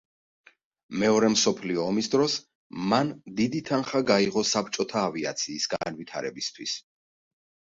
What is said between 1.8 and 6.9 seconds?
ომის დროს, მან დიდი თანხა გაიღო საბჭოთა ავიაციის განვითარებისთვის.